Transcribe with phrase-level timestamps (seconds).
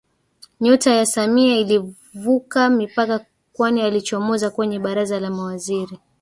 [0.61, 5.99] Nyota ya Samia ilivuka mipaka kwani alichomoza kwenye baraza la Mawaziri